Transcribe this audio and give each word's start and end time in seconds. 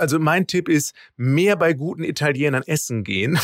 Also 0.00 0.18
mein 0.18 0.46
Tipp 0.46 0.70
ist, 0.70 0.94
mehr 1.18 1.56
bei 1.56 1.74
guten 1.74 2.04
Italienern 2.04 2.62
essen 2.62 3.04
gehen. 3.04 3.38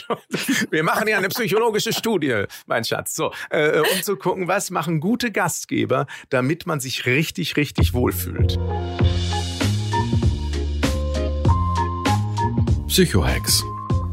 Wir 0.70 0.82
machen 0.82 1.06
ja 1.06 1.18
eine 1.18 1.28
psychologische 1.28 1.92
Studie, 1.92 2.44
mein 2.66 2.82
Schatz, 2.82 3.14
so, 3.14 3.30
äh, 3.50 3.78
um 3.78 4.02
zu 4.02 4.16
gucken, 4.16 4.48
was 4.48 4.70
machen 4.70 5.00
gute 5.00 5.30
Gastgeber, 5.30 6.06
damit 6.30 6.66
man 6.66 6.80
sich 6.80 7.04
richtig, 7.04 7.58
richtig 7.58 7.92
wohlfühlt. 7.92 8.58
Psychohex. 12.88 13.62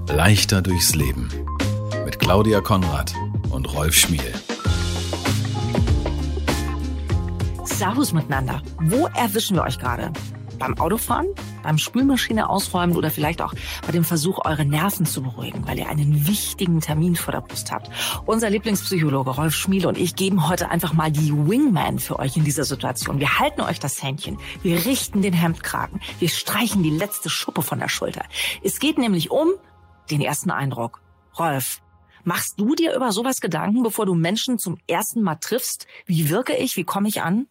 Leichter 0.10 0.62
durchs 0.62 0.96
Leben. 0.96 1.30
Mit 2.04 2.20
Claudia 2.20 2.60
Konrad 2.60 3.14
und 3.52 3.74
Rolf 3.74 3.96
Schmiel. 3.96 4.34
Servus 7.64 8.12
miteinander. 8.12 8.62
Wo 8.82 9.08
erwischen 9.16 9.56
wir 9.56 9.64
euch 9.64 9.80
gerade? 9.80 10.12
Beim 10.58 10.78
Autofahren? 10.78 11.28
Beim 11.64 11.78
Spülmaschine 11.78 12.50
ausräumen 12.50 12.96
oder 12.96 13.12
vielleicht 13.12 13.42
auch 13.42 13.54
bei 13.86 13.92
dem 13.92 14.04
Versuch, 14.04 14.46
eure 14.46 14.66
Nerven 14.66 15.06
zu 15.06 15.22
beruhigen, 15.22 15.68
weil 15.68 15.78
ihr 15.78 15.90
einen 15.90 16.28
wichtigen 16.28 16.82
Termin 16.82 17.16
vor 17.16 17.32
der 17.32 17.42
Brust 17.42 17.72
habt. 17.72 17.90
Unser 18.26 18.50
Lieblingspsychologe 18.50 19.32
Rolf 19.32 19.54
Schmiele 19.54 19.88
und 19.88 19.98
ich 19.98 20.16
geben 20.16 20.48
heute 20.48 20.70
einfach 20.70 20.94
mal 20.94 21.12
die 21.12 21.34
Wingman 21.34 22.00
für 22.00 22.20
euch 22.20 22.38
in 22.38 22.44
dieser 22.44 22.64
Situation. 22.64 23.20
Wir 23.20 23.40
halten 23.40 23.62
euch 23.62 23.80
das 23.80 24.02
Händchen, 24.02 24.38
wir 24.62 24.86
richten 24.86 25.22
den 25.22 25.34
Hemdkragen, 25.34 26.00
wir 26.20 26.30
streichen 26.30 26.84
die 26.84 26.90
letzte 26.90 27.30
Schuppe 27.30 27.62
von 27.62 27.80
der 27.80 27.90
Schulter. 27.90 28.24
Es 28.64 28.80
geht 28.80 28.98
nämlich 28.98 29.32
um 29.32 29.50
den 30.10 30.22
ersten 30.22 30.52
Eindruck. 30.52 31.02
Rolf, 31.38 31.82
machst 32.24 32.60
du 32.60 32.76
dir 32.76 32.96
über 32.96 33.12
sowas 33.12 33.42
Gedanken, 33.42 33.84
bevor 33.84 34.06
du 34.06 34.16
Menschen 34.16 34.60
zum 34.60 34.78
ersten 34.88 35.22
Mal 35.22 35.36
triffst? 35.36 35.88
Wie 36.06 36.30
wirke 36.30 36.56
ich? 36.56 36.78
Wie 36.78 36.84
komme 36.84 37.08
ich 37.08 37.22
an? 37.22 37.48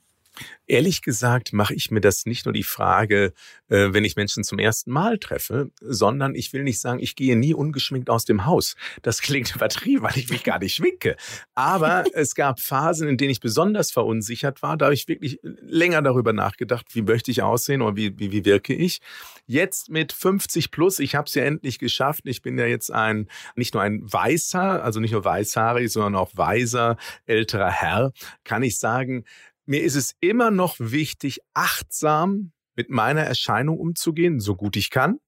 Ehrlich 0.67 1.00
gesagt 1.00 1.53
mache 1.53 1.75
ich 1.75 1.91
mir 1.91 2.00
das 2.00 2.27
nicht 2.27 2.44
nur 2.44 2.53
die 2.53 2.62
Frage, 2.62 3.33
äh, 3.69 3.89
wenn 3.92 4.05
ich 4.05 4.17
Menschen 4.17 4.44
zum 4.44 4.58
ersten 4.58 4.91
Mal 4.91 5.19
treffe, 5.19 5.70
sondern 5.81 6.34
ich 6.34 6.53
will 6.53 6.62
nicht 6.62 6.81
sagen, 6.81 6.98
ich 7.00 7.17
gehe 7.17 7.36
nie 7.36 7.55
ungeschminkt 7.55 8.11
aus 8.11 8.25
dem 8.25 8.44
Haus. 8.44 8.77
Das 9.03 9.20
klingt 9.22 9.55
übertrieben, 9.55 10.03
weil 10.03 10.19
ich 10.19 10.28
mich 10.28 10.44
gar 10.44 10.59
nicht 10.59 10.75
schminke. 10.75 11.16
Aber 11.55 12.05
es 12.12 12.34
gab 12.34 12.61
Phasen, 12.61 13.09
in 13.09 13.16
denen 13.16 13.31
ich 13.31 13.41
besonders 13.41 13.91
verunsichert 13.91 14.62
war. 14.62 14.77
Da 14.77 14.86
habe 14.86 14.94
ich 14.94 15.09
wirklich 15.09 15.41
länger 15.42 16.03
darüber 16.03 16.33
nachgedacht, 16.33 16.86
wie 16.94 17.03
möchte 17.03 17.31
ich 17.31 17.42
aussehen 17.42 17.81
oder 17.81 17.97
wie, 17.97 18.19
wie, 18.19 18.33
wie 18.33 18.44
wirke 18.44 18.75
ich. 18.75 19.00
Jetzt 19.47 19.89
mit 19.89 20.12
50 20.12 20.70
plus, 20.70 20.98
ich 20.98 21.14
habe 21.14 21.27
es 21.27 21.34
ja 21.34 21.44
endlich 21.44 21.78
geschafft. 21.78 22.27
Ich 22.27 22.42
bin 22.42 22.59
ja 22.59 22.66
jetzt 22.66 22.92
ein, 22.92 23.28
nicht 23.56 23.72
nur 23.72 23.83
ein 23.83 24.03
weißer, 24.03 24.84
also 24.84 25.00
nicht 25.00 25.12
nur 25.12 25.25
weißhaarig, 25.25 25.91
sondern 25.91 26.16
auch 26.16 26.33
weiser, 26.34 26.98
älterer 27.25 27.70
Herr, 27.70 28.12
kann 28.44 28.62
ich 28.62 28.78
sagen, 28.78 29.25
mir 29.69 29.83
ist 29.83 29.97
es 29.97 30.15
immer 30.21 30.51
noch 30.51 30.77
wichtig, 30.79 31.41
achtsam 31.55 32.53
mit 32.75 32.91
meiner 32.91 33.23
Erscheinung 33.23 33.79
umzugehen, 33.79 34.41
so 34.41 34.57
gut 34.57 34.77
ich 34.77 34.91
kann. 34.91 35.19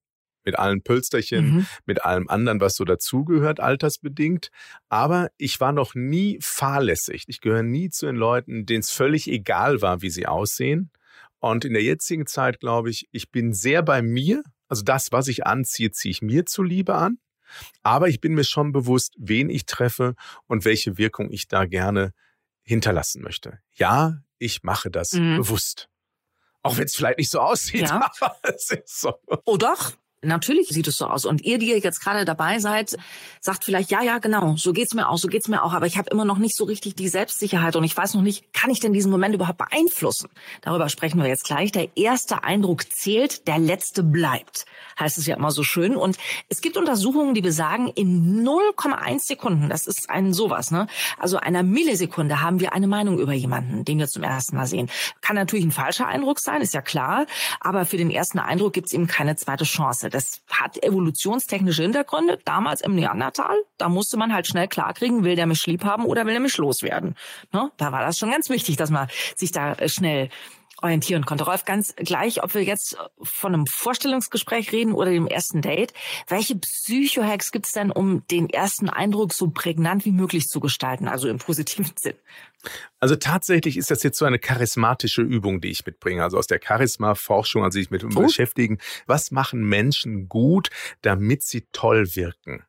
Mit 0.43 0.57
allen 0.57 0.81
Pölsterchen, 0.81 1.57
mhm. 1.57 1.67
mit 1.85 2.03
allem 2.03 2.27
anderen, 2.27 2.59
was 2.59 2.75
so 2.75 2.83
dazugehört, 2.83 3.59
altersbedingt. 3.59 4.49
Aber 4.89 5.29
ich 5.37 5.59
war 5.59 5.71
noch 5.71 5.93
nie 5.93 6.39
fahrlässig. 6.41 7.25
Ich 7.27 7.41
gehöre 7.41 7.61
nie 7.61 7.89
zu 7.89 8.07
den 8.07 8.15
Leuten, 8.15 8.65
denen 8.65 8.79
es 8.79 8.89
völlig 8.89 9.27
egal 9.27 9.83
war, 9.83 10.01
wie 10.01 10.09
sie 10.09 10.25
aussehen. 10.25 10.89
Und 11.39 11.63
in 11.63 11.73
der 11.73 11.83
jetzigen 11.83 12.25
Zeit 12.25 12.59
glaube 12.59 12.89
ich, 12.89 13.07
ich 13.11 13.29
bin 13.29 13.53
sehr 13.53 13.83
bei 13.83 14.01
mir. 14.01 14.43
Also 14.67 14.81
das, 14.83 15.11
was 15.11 15.27
ich 15.27 15.45
anziehe, 15.45 15.91
ziehe 15.91 16.11
ich 16.11 16.23
mir 16.23 16.47
zuliebe 16.47 16.95
an. 16.95 17.19
Aber 17.83 18.07
ich 18.07 18.19
bin 18.21 18.33
mir 18.33 18.43
schon 18.43 18.71
bewusst, 18.71 19.13
wen 19.19 19.51
ich 19.51 19.67
treffe 19.67 20.15
und 20.47 20.65
welche 20.65 20.97
Wirkung 20.97 21.29
ich 21.29 21.47
da 21.47 21.65
gerne 21.65 22.13
hinterlassen 22.63 23.21
möchte. 23.21 23.59
Ja, 23.73 24.23
ich 24.41 24.63
mache 24.63 24.89
das 24.89 25.13
mhm. 25.13 25.37
bewusst. 25.37 25.87
Auch 26.63 26.77
wenn 26.77 26.85
es 26.85 26.95
vielleicht 26.95 27.17
nicht 27.19 27.31
so 27.31 27.39
aussieht, 27.39 27.81
ja. 27.81 28.11
aber 28.19 28.37
es 28.43 28.71
ist 28.71 28.99
so. 29.01 29.13
Oh 29.45 29.57
doch, 29.57 29.93
Natürlich 30.23 30.67
sieht 30.67 30.87
es 30.87 30.97
so 30.97 31.07
aus. 31.07 31.25
Und 31.25 31.41
ihr, 31.41 31.57
die 31.57 31.69
ihr 31.69 31.79
jetzt 31.79 31.99
gerade 31.99 32.25
dabei 32.25 32.59
seid, 32.59 32.95
sagt 33.39 33.63
vielleicht, 33.63 33.89
ja, 33.89 34.03
ja, 34.03 34.19
genau, 34.19 34.55
so 34.55 34.71
geht's 34.71 34.93
mir 34.93 35.09
auch, 35.09 35.17
so 35.17 35.27
geht's 35.27 35.47
mir 35.47 35.63
auch. 35.63 35.73
Aber 35.73 35.87
ich 35.87 35.97
habe 35.97 36.11
immer 36.11 36.25
noch 36.25 36.37
nicht 36.37 36.55
so 36.55 36.65
richtig 36.65 36.95
die 36.95 37.07
Selbstsicherheit 37.07 37.75
und 37.75 37.83
ich 37.83 37.97
weiß 37.97 38.13
noch 38.13 38.21
nicht, 38.21 38.53
kann 38.53 38.69
ich 38.69 38.79
denn 38.79 38.93
diesen 38.93 39.09
Moment 39.09 39.33
überhaupt 39.33 39.57
beeinflussen? 39.57 40.29
Darüber 40.61 40.89
sprechen 40.89 41.19
wir 41.19 41.27
jetzt 41.27 41.45
gleich. 41.45 41.71
Der 41.71 41.97
erste 41.97 42.43
Eindruck 42.43 42.83
zählt, 42.93 43.47
der 43.47 43.57
letzte 43.57 44.03
bleibt, 44.03 44.65
heißt 44.99 45.17
es 45.17 45.25
ja 45.25 45.35
immer 45.35 45.49
so 45.49 45.63
schön. 45.63 45.95
Und 45.95 46.17
es 46.49 46.61
gibt 46.61 46.77
Untersuchungen, 46.77 47.33
die 47.33 47.41
besagen, 47.41 47.87
in 47.87 48.45
0,1 48.45 49.25
Sekunden, 49.25 49.69
das 49.69 49.87
ist 49.87 50.11
ein 50.11 50.33
sowas, 50.33 50.69
ne? 50.69 50.85
Also 51.17 51.37
einer 51.37 51.63
Millisekunde 51.63 52.41
haben 52.41 52.59
wir 52.59 52.73
eine 52.73 52.87
Meinung 52.87 53.17
über 53.17 53.33
jemanden, 53.33 53.85
den 53.85 53.97
wir 53.97 54.07
zum 54.07 54.21
ersten 54.21 54.55
Mal 54.55 54.67
sehen. 54.67 54.89
Kann 55.21 55.35
natürlich 55.35 55.65
ein 55.65 55.71
falscher 55.71 56.07
Eindruck 56.07 56.39
sein, 56.39 56.61
ist 56.61 56.75
ja 56.75 56.81
klar. 56.81 57.25
Aber 57.59 57.85
für 57.85 57.97
den 57.97 58.11
ersten 58.11 58.37
Eindruck 58.37 58.73
gibt's 58.73 58.93
eben 58.93 59.07
keine 59.07 59.35
zweite 59.35 59.63
Chance. 59.63 60.10
Das 60.11 60.41
hat 60.49 60.83
evolutionstechnische 60.83 61.83
Hintergründe. 61.83 62.39
Damals 62.45 62.81
im 62.81 62.95
Neandertal, 62.95 63.55
da 63.77 63.89
musste 63.89 64.17
man 64.17 64.33
halt 64.33 64.47
schnell 64.47 64.67
klarkriegen, 64.67 65.23
will 65.23 65.35
der 65.35 65.47
mich 65.47 65.65
lieb 65.65 65.83
haben 65.83 66.05
oder 66.05 66.25
will 66.25 66.33
der 66.33 66.41
mich 66.41 66.57
loswerden. 66.57 67.15
Ne? 67.51 67.71
Da 67.77 67.91
war 67.91 68.01
das 68.01 68.17
schon 68.17 68.31
ganz 68.31 68.49
wichtig, 68.49 68.77
dass 68.77 68.89
man 68.89 69.07
sich 69.35 69.51
da 69.51 69.73
äh, 69.73 69.89
schnell 69.89 70.29
orientieren 70.81 71.25
konnte. 71.25 71.45
Rolf, 71.45 71.65
ganz 71.65 71.95
gleich, 71.95 72.43
ob 72.43 72.53
wir 72.53 72.63
jetzt 72.63 72.97
von 73.21 73.53
einem 73.53 73.67
Vorstellungsgespräch 73.67 74.71
reden 74.71 74.93
oder 74.93 75.11
dem 75.11 75.27
ersten 75.27 75.61
Date. 75.61 75.93
Welche 76.27 76.55
Psychohacks 76.55 77.51
gibt 77.51 77.67
es 77.67 77.71
denn, 77.71 77.91
um 77.91 78.25
den 78.27 78.49
ersten 78.49 78.89
Eindruck 78.89 79.33
so 79.33 79.49
prägnant 79.49 80.05
wie 80.05 80.11
möglich 80.11 80.47
zu 80.47 80.59
gestalten, 80.59 81.07
also 81.07 81.27
im 81.27 81.37
positiven 81.37 81.91
Sinn? 81.99 82.15
Also 82.99 83.15
tatsächlich 83.15 83.77
ist 83.77 83.89
das 83.89 84.03
jetzt 84.03 84.17
so 84.17 84.25
eine 84.25 84.39
charismatische 84.39 85.21
Übung, 85.21 85.61
die 85.61 85.69
ich 85.69 85.85
mitbringe. 85.85 86.23
Also 86.23 86.37
aus 86.37 86.47
der 86.47 86.59
Charisma-Forschung, 86.63 87.63
also 87.63 87.79
sich 87.79 87.89
mit 87.89 88.03
oh. 88.03 88.07
beschäftigen. 88.07 88.77
Was 89.07 89.31
machen 89.31 89.63
Menschen 89.63 90.29
gut, 90.29 90.69
damit 91.01 91.43
sie 91.43 91.67
toll 91.71 92.15
wirken? 92.15 92.63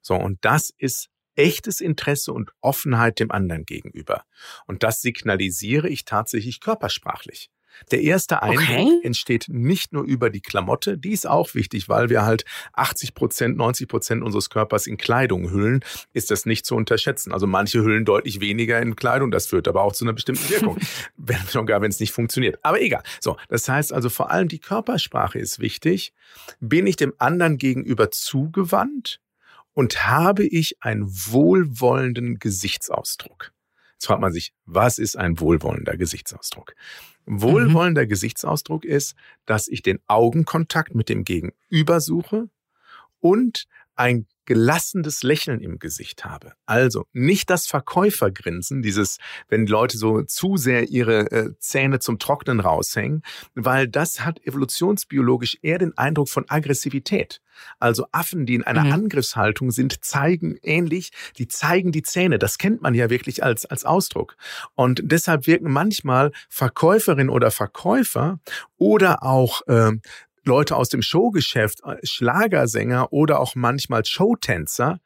So, 0.00 0.14
und 0.14 0.44
das 0.44 0.70
ist 0.76 1.08
echtes 1.36 1.80
Interesse 1.80 2.32
und 2.32 2.52
Offenheit 2.60 3.18
dem 3.18 3.30
anderen 3.30 3.64
gegenüber. 3.64 4.24
Und 4.66 4.82
das 4.82 5.02
signalisiere 5.02 5.88
ich 5.88 6.04
tatsächlich 6.04 6.60
körpersprachlich. 6.60 7.50
Der 7.90 8.02
erste 8.02 8.42
Eindruck 8.42 8.68
okay. 8.68 9.00
entsteht 9.02 9.46
nicht 9.48 9.92
nur 9.92 10.04
über 10.04 10.30
die 10.30 10.40
Klamotte, 10.40 10.96
die 10.96 11.12
ist 11.12 11.26
auch 11.26 11.54
wichtig, 11.54 11.88
weil 11.88 12.08
wir 12.08 12.24
halt 12.24 12.44
80 12.74 13.14
Prozent, 13.14 13.56
90 13.56 13.88
Prozent 13.88 14.22
unseres 14.22 14.50
Körpers 14.50 14.86
in 14.86 14.96
Kleidung 14.96 15.50
hüllen, 15.50 15.84
ist 16.12 16.30
das 16.30 16.46
nicht 16.46 16.66
zu 16.66 16.76
unterschätzen. 16.76 17.32
Also 17.32 17.46
manche 17.46 17.82
hüllen 17.82 18.04
deutlich 18.04 18.40
weniger 18.40 18.80
in 18.80 18.96
Kleidung, 18.96 19.30
das 19.30 19.46
führt 19.46 19.68
aber 19.68 19.82
auch 19.82 19.92
zu 19.92 20.04
einer 20.04 20.12
bestimmten 20.12 20.48
Wirkung, 20.50 20.78
wenn, 21.16 21.38
schon 21.48 21.66
gar 21.66 21.82
wenn 21.82 21.90
es 21.90 22.00
nicht 22.00 22.12
funktioniert. 22.12 22.58
Aber 22.62 22.80
egal. 22.80 23.02
So, 23.20 23.36
das 23.48 23.68
heißt 23.68 23.92
also 23.92 24.08
vor 24.08 24.30
allem 24.30 24.48
die 24.48 24.60
Körpersprache 24.60 25.38
ist 25.38 25.58
wichtig. 25.58 26.12
Bin 26.60 26.86
ich 26.86 26.96
dem 26.96 27.12
anderen 27.18 27.58
gegenüber 27.58 28.10
zugewandt? 28.10 29.20
Und 29.74 30.06
habe 30.06 30.46
ich 30.46 30.76
einen 30.80 31.08
wohlwollenden 31.08 32.38
Gesichtsausdruck. 32.38 33.52
Jetzt 33.94 34.06
fragt 34.06 34.20
man 34.20 34.32
sich, 34.32 34.52
was 34.64 34.98
ist 34.98 35.16
ein 35.16 35.38
wohlwollender 35.40 35.96
Gesichtsausdruck? 35.96 36.74
Wohlwollender 37.26 38.04
mhm. 38.04 38.08
Gesichtsausdruck 38.08 38.84
ist, 38.84 39.14
dass 39.46 39.68
ich 39.68 39.82
den 39.82 39.98
Augenkontakt 40.06 40.94
mit 40.94 41.08
dem 41.08 41.24
Gegenüber 41.24 42.00
suche 42.00 42.48
und 43.20 43.66
ein 43.94 44.26
gelassenes 44.46 45.22
Lächeln 45.22 45.60
im 45.60 45.78
Gesicht 45.78 46.24
habe. 46.24 46.52
Also 46.66 47.06
nicht 47.12 47.50
das 47.50 47.66
Verkäufergrinsen, 47.66 48.82
dieses, 48.82 49.18
wenn 49.48 49.66
Leute 49.66 49.98
so 49.98 50.22
zu 50.22 50.56
sehr 50.56 50.88
ihre 50.88 51.30
äh, 51.30 51.50
Zähne 51.58 51.98
zum 51.98 52.18
Trocknen 52.18 52.60
raushängen, 52.60 53.22
weil 53.54 53.88
das 53.88 54.20
hat 54.20 54.44
evolutionsbiologisch 54.46 55.58
eher 55.62 55.78
den 55.78 55.96
Eindruck 55.96 56.28
von 56.28 56.44
Aggressivität. 56.48 57.40
Also 57.78 58.06
Affen, 58.12 58.46
die 58.46 58.54
in 58.54 58.64
einer 58.64 58.84
mhm. 58.84 58.92
Angriffshaltung 58.92 59.70
sind, 59.70 60.04
zeigen 60.04 60.56
ähnlich, 60.62 61.10
die 61.38 61.48
zeigen 61.48 61.92
die 61.92 62.02
Zähne. 62.02 62.38
Das 62.38 62.58
kennt 62.58 62.82
man 62.82 62.94
ja 62.94 63.10
wirklich 63.10 63.44
als, 63.44 63.64
als 63.66 63.84
Ausdruck. 63.84 64.36
Und 64.74 65.00
deshalb 65.04 65.46
wirken 65.46 65.70
manchmal 65.70 66.32
Verkäuferin 66.48 67.30
oder 67.30 67.50
Verkäufer 67.50 68.40
oder 68.76 69.22
auch 69.22 69.62
äh, 69.68 69.92
Leute 70.46 70.76
aus 70.76 70.88
dem 70.88 71.02
Showgeschäft, 71.02 71.82
äh, 71.84 71.96
Schlagersänger 72.04 73.12
oder 73.12 73.40
auch 73.40 73.54
manchmal 73.54 74.04
Showtänzer 74.04 75.00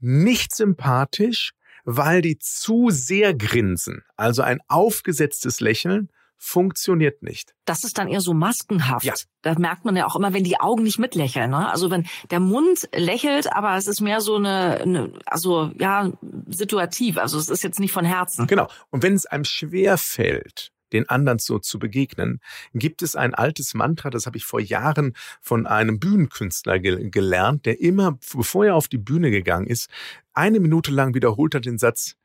nicht 0.00 0.54
sympathisch, 0.54 1.52
weil 1.84 2.22
die 2.22 2.38
zu 2.38 2.88
sehr 2.90 3.34
grinsen. 3.34 4.02
Also 4.16 4.42
ein 4.42 4.60
aufgesetztes 4.68 5.60
Lächeln 5.60 6.10
funktioniert 6.42 7.22
nicht. 7.22 7.54
Das 7.66 7.84
ist 7.84 7.98
dann 7.98 8.08
eher 8.08 8.22
so 8.22 8.32
maskenhaft. 8.32 9.04
Ja. 9.04 9.12
Da 9.42 9.58
merkt 9.58 9.84
man 9.84 9.94
ja 9.94 10.06
auch 10.06 10.16
immer, 10.16 10.32
wenn 10.32 10.42
die 10.42 10.58
Augen 10.58 10.82
nicht 10.82 10.98
mitlächeln. 10.98 11.50
Ne? 11.50 11.70
Also 11.70 11.90
wenn 11.90 12.06
der 12.30 12.40
Mund 12.40 12.88
lächelt, 12.94 13.52
aber 13.52 13.76
es 13.76 13.86
ist 13.86 14.00
mehr 14.00 14.22
so 14.22 14.36
eine, 14.36 14.80
eine, 14.80 15.12
also 15.26 15.70
ja, 15.78 16.10
situativ. 16.48 17.18
Also 17.18 17.38
es 17.38 17.50
ist 17.50 17.62
jetzt 17.62 17.78
nicht 17.78 17.92
von 17.92 18.06
Herzen. 18.06 18.46
Genau. 18.46 18.68
Und 18.88 19.02
wenn 19.02 19.12
es 19.12 19.26
einem 19.26 19.44
schwer 19.44 19.98
fällt, 19.98 20.72
den 20.92 21.08
anderen 21.08 21.38
so 21.38 21.58
zu 21.58 21.78
begegnen, 21.78 22.40
gibt 22.74 23.02
es 23.02 23.16
ein 23.16 23.34
altes 23.34 23.74
Mantra, 23.74 24.10
das 24.10 24.26
habe 24.26 24.36
ich 24.36 24.44
vor 24.44 24.60
Jahren 24.60 25.14
von 25.40 25.66
einem 25.66 25.98
Bühnenkünstler 25.98 26.78
ge 26.78 27.10
gelernt, 27.10 27.66
der 27.66 27.80
immer, 27.80 28.18
bevor 28.32 28.66
er 28.66 28.74
auf 28.74 28.88
die 28.88 28.98
Bühne 28.98 29.30
gegangen 29.30 29.66
ist, 29.66 29.88
eine 30.32 30.60
Minute 30.60 30.90
lang 30.90 31.14
wiederholt 31.14 31.54
hat 31.54 31.66
den 31.66 31.78
Satz, 31.78 32.16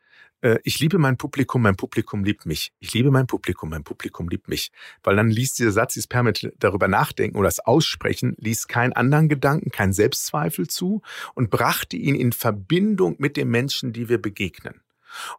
äh, 0.42 0.60
ich 0.64 0.80
liebe 0.80 0.98
mein 0.98 1.18
Publikum, 1.18 1.64
mein 1.64 1.76
Publikum 1.76 2.24
liebt 2.24 2.46
mich. 2.46 2.72
Ich 2.80 2.94
liebe 2.94 3.12
mein 3.12 3.28
Publikum, 3.28 3.70
mein 3.70 3.84
Publikum 3.84 4.30
liebt 4.30 4.48
mich. 4.48 4.72
Weil 5.04 5.16
dann 5.16 5.30
liest 5.30 5.60
dieser 5.60 5.72
Satz, 5.72 5.94
dieses 5.94 6.08
Permit 6.08 6.52
darüber 6.60 6.88
nachdenken 6.88 7.38
oder 7.38 7.48
das 7.48 7.60
Aussprechen, 7.60 8.36
ließ 8.38 8.68
keinen 8.68 8.94
anderen 8.94 9.28
Gedanken, 9.28 9.72
keinen 9.72 9.94
Selbstzweifel 9.94 10.68
zu 10.68 11.02
und 11.34 11.50
brachte 11.50 11.98
ihn 11.98 12.16
in 12.16 12.32
Verbindung 12.32 13.16
mit 13.18 13.38
den 13.38 13.50
Menschen, 13.50 13.92
die 13.92 14.08
wir 14.08 14.22
begegnen. 14.22 14.85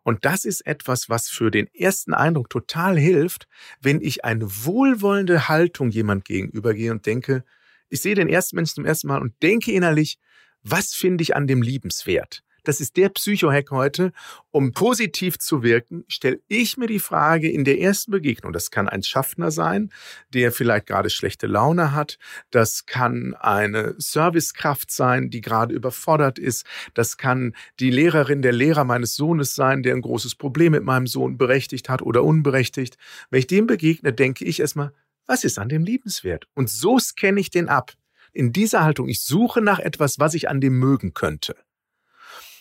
Und 0.02 0.24
das 0.24 0.44
ist 0.44 0.66
etwas, 0.66 1.08
was 1.08 1.28
für 1.28 1.50
den 1.50 1.66
ersten 1.74 2.14
Eindruck 2.14 2.50
total 2.50 2.98
hilft, 2.98 3.48
wenn 3.80 4.00
ich 4.00 4.24
eine 4.24 4.44
wohlwollende 4.64 5.48
Haltung 5.48 5.90
jemand 5.90 6.24
gegenübergehe 6.24 6.90
und 6.90 7.06
denke, 7.06 7.44
ich 7.88 8.00
sehe 8.00 8.14
den 8.14 8.28
ersten 8.28 8.56
Menschen 8.56 8.76
zum 8.76 8.84
ersten 8.84 9.08
Mal 9.08 9.20
und 9.20 9.34
denke 9.42 9.72
innerlich, 9.72 10.18
was 10.62 10.94
finde 10.94 11.22
ich 11.22 11.36
an 11.36 11.46
dem 11.46 11.62
liebenswert? 11.62 12.42
Das 12.66 12.80
ist 12.80 12.96
der 12.96 13.08
Psychohack 13.10 13.70
heute, 13.70 14.12
um 14.50 14.72
positiv 14.72 15.38
zu 15.38 15.62
wirken, 15.62 16.04
stelle 16.08 16.40
ich 16.48 16.76
mir 16.76 16.86
die 16.86 16.98
Frage 16.98 17.50
in 17.50 17.64
der 17.64 17.80
ersten 17.80 18.10
Begegnung, 18.10 18.52
das 18.52 18.70
kann 18.70 18.88
ein 18.88 19.02
Schaffner 19.02 19.50
sein, 19.50 19.90
der 20.34 20.50
vielleicht 20.50 20.86
gerade 20.86 21.10
schlechte 21.10 21.46
Laune 21.46 21.92
hat, 21.92 22.18
das 22.50 22.86
kann 22.86 23.34
eine 23.34 23.94
Servicekraft 23.98 24.90
sein, 24.90 25.30
die 25.30 25.40
gerade 25.40 25.74
überfordert 25.74 26.38
ist, 26.38 26.66
das 26.94 27.16
kann 27.16 27.54
die 27.78 27.90
Lehrerin, 27.90 28.42
der 28.42 28.52
Lehrer 28.52 28.84
meines 28.84 29.14
Sohnes 29.14 29.54
sein, 29.54 29.82
der 29.82 29.94
ein 29.94 30.02
großes 30.02 30.34
Problem 30.34 30.72
mit 30.72 30.82
meinem 30.82 31.06
Sohn 31.06 31.38
berechtigt 31.38 31.88
hat 31.88 32.02
oder 32.02 32.24
unberechtigt. 32.24 32.96
Wenn 33.30 33.40
ich 33.40 33.46
dem 33.46 33.66
begegne, 33.66 34.12
denke 34.12 34.44
ich 34.44 34.60
erstmal, 34.60 34.92
was 35.26 35.44
ist 35.44 35.58
an 35.58 35.68
dem 35.68 35.84
liebenswert? 35.84 36.46
Und 36.54 36.70
so 36.70 36.98
scanne 36.98 37.40
ich 37.40 37.50
den 37.50 37.68
ab. 37.68 37.92
In 38.32 38.52
dieser 38.52 38.84
Haltung, 38.84 39.08
ich 39.08 39.22
suche 39.22 39.60
nach 39.62 39.78
etwas, 39.78 40.18
was 40.18 40.34
ich 40.34 40.48
an 40.48 40.60
dem 40.60 40.78
mögen 40.78 41.14
könnte. 41.14 41.56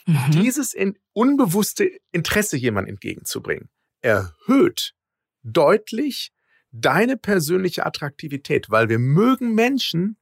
Mhm. 0.05 0.31
Dieses 0.31 0.73
in, 0.73 0.97
unbewusste 1.13 1.89
Interesse 2.11 2.57
jemand 2.57 2.87
entgegenzubringen, 2.87 3.69
erhöht 4.01 4.93
deutlich 5.43 6.31
deine 6.71 7.17
persönliche 7.17 7.85
Attraktivität, 7.85 8.69
weil 8.69 8.89
wir 8.89 8.99
mögen 8.99 9.55
Menschen, 9.55 10.17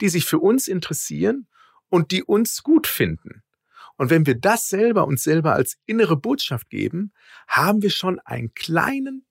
die 0.00 0.08
sich 0.08 0.24
für 0.24 0.38
uns 0.38 0.68
interessieren 0.68 1.48
und 1.88 2.12
die 2.12 2.22
uns 2.22 2.62
gut 2.62 2.86
finden. 2.86 3.42
Und 3.96 4.10
wenn 4.10 4.26
wir 4.26 4.38
das 4.38 4.68
selber 4.68 5.06
uns 5.06 5.22
selber 5.22 5.54
als 5.54 5.78
innere 5.86 6.16
Botschaft 6.16 6.68
geben, 6.68 7.12
haben 7.48 7.82
wir 7.82 7.90
schon 7.90 8.20
einen 8.20 8.52
kleinen 8.54 9.26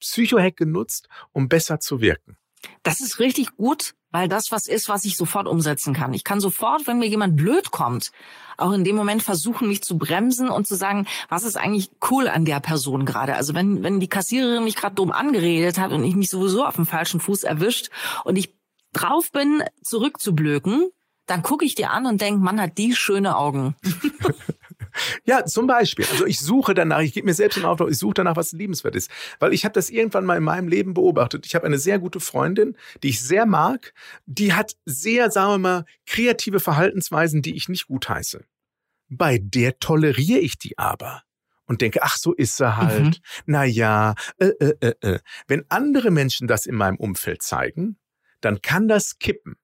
Psychohack 0.00 0.56
genutzt, 0.56 1.08
um 1.32 1.48
besser 1.48 1.80
zu 1.80 2.00
wirken. 2.00 2.36
Das 2.82 3.00
ist 3.00 3.18
richtig 3.18 3.56
gut, 3.56 3.94
weil 4.10 4.28
das 4.28 4.50
was 4.50 4.66
ist, 4.66 4.88
was 4.88 5.04
ich 5.04 5.16
sofort 5.16 5.46
umsetzen 5.46 5.94
kann. 5.94 6.14
Ich 6.14 6.24
kann 6.24 6.40
sofort, 6.40 6.86
wenn 6.86 6.98
mir 6.98 7.08
jemand 7.08 7.36
blöd 7.36 7.70
kommt, 7.70 8.10
auch 8.56 8.72
in 8.72 8.84
dem 8.84 8.96
Moment 8.96 9.22
versuchen, 9.22 9.68
mich 9.68 9.82
zu 9.82 9.98
bremsen 9.98 10.48
und 10.48 10.66
zu 10.66 10.74
sagen, 10.74 11.06
was 11.28 11.44
ist 11.44 11.56
eigentlich 11.56 11.90
cool 12.10 12.28
an 12.28 12.44
der 12.44 12.60
Person 12.60 13.04
gerade. 13.06 13.34
Also 13.34 13.54
wenn, 13.54 13.82
wenn 13.82 14.00
die 14.00 14.08
Kassiererin 14.08 14.64
mich 14.64 14.76
gerade 14.76 14.94
dumm 14.94 15.12
angeredet 15.12 15.78
hat 15.78 15.92
und 15.92 16.04
ich 16.04 16.16
mich 16.16 16.30
sowieso 16.30 16.64
auf 16.64 16.76
dem 16.76 16.86
falschen 16.86 17.20
Fuß 17.20 17.44
erwischt 17.44 17.90
und 18.24 18.36
ich 18.36 18.54
drauf 18.92 19.30
bin, 19.30 19.62
zurückzublöken, 19.82 20.90
dann 21.26 21.42
gucke 21.42 21.64
ich 21.64 21.74
dir 21.74 21.90
an 21.90 22.06
und 22.06 22.20
denk, 22.20 22.40
Mann 22.40 22.60
hat 22.60 22.78
die 22.78 22.94
schöne 22.94 23.36
Augen. 23.36 23.76
Ja, 25.24 25.44
zum 25.44 25.66
Beispiel. 25.66 26.06
Also 26.10 26.26
ich 26.26 26.40
suche 26.40 26.74
danach, 26.74 27.00
ich 27.00 27.12
gebe 27.12 27.26
mir 27.26 27.34
selbst 27.34 27.56
den 27.56 27.64
Auftrag, 27.64 27.90
ich 27.90 27.98
suche 27.98 28.14
danach, 28.14 28.36
was 28.36 28.52
liebenswert 28.52 28.96
ist. 28.96 29.10
Weil 29.38 29.52
ich 29.52 29.64
habe 29.64 29.72
das 29.72 29.90
irgendwann 29.90 30.24
mal 30.24 30.36
in 30.36 30.44
meinem 30.44 30.68
Leben 30.68 30.94
beobachtet. 30.94 31.46
Ich 31.46 31.54
habe 31.54 31.66
eine 31.66 31.78
sehr 31.78 31.98
gute 31.98 32.20
Freundin, 32.20 32.76
die 33.02 33.10
ich 33.10 33.20
sehr 33.20 33.46
mag. 33.46 33.92
Die 34.26 34.52
hat 34.52 34.76
sehr, 34.84 35.30
sagen 35.30 35.52
wir 35.52 35.58
mal, 35.58 35.84
kreative 36.06 36.60
Verhaltensweisen, 36.60 37.42
die 37.42 37.56
ich 37.56 37.68
nicht 37.68 37.86
gut 37.86 38.08
heiße. 38.08 38.44
Bei 39.08 39.38
der 39.38 39.78
toleriere 39.78 40.40
ich 40.40 40.58
die 40.58 40.78
aber 40.78 41.22
und 41.66 41.82
denke, 41.82 42.02
ach, 42.02 42.16
so 42.16 42.32
ist 42.32 42.56
sie 42.56 42.76
halt. 42.76 43.04
Mhm. 43.04 43.14
Na 43.46 43.64
ja, 43.64 44.14
äh, 44.38 44.46
äh, 44.58 44.74
äh, 44.80 44.94
äh. 45.00 45.18
Wenn 45.46 45.64
andere 45.68 46.10
Menschen 46.10 46.48
das 46.48 46.66
in 46.66 46.74
meinem 46.74 46.96
Umfeld 46.96 47.42
zeigen, 47.42 47.98
dann 48.40 48.62
kann 48.62 48.88
das 48.88 49.18
kippen. 49.18 49.56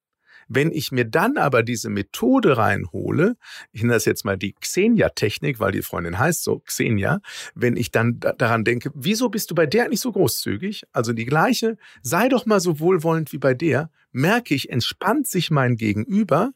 Wenn 0.48 0.70
ich 0.70 0.92
mir 0.92 1.04
dann 1.04 1.36
aber 1.36 1.62
diese 1.62 1.90
Methode 1.90 2.56
reinhole, 2.56 3.36
ich 3.72 3.82
nenne 3.82 3.94
das 3.94 4.04
jetzt 4.04 4.24
mal 4.24 4.36
die 4.36 4.52
Xenia-Technik, 4.54 5.60
weil 5.60 5.72
die 5.72 5.82
Freundin 5.82 6.18
heißt 6.18 6.44
so 6.44 6.60
Xenia, 6.60 7.20
wenn 7.54 7.76
ich 7.76 7.90
dann 7.90 8.20
daran 8.20 8.64
denke, 8.64 8.90
wieso 8.94 9.28
bist 9.28 9.50
du 9.50 9.54
bei 9.54 9.66
der 9.66 9.88
nicht 9.88 10.00
so 10.00 10.12
großzügig? 10.12 10.84
Also 10.92 11.12
die 11.12 11.26
gleiche, 11.26 11.76
sei 12.02 12.28
doch 12.28 12.46
mal 12.46 12.60
so 12.60 12.80
wohlwollend 12.80 13.32
wie 13.32 13.38
bei 13.38 13.54
der, 13.54 13.90
merke 14.12 14.54
ich, 14.54 14.70
entspannt 14.70 15.26
sich 15.26 15.50
mein 15.50 15.76
Gegenüber 15.76 16.52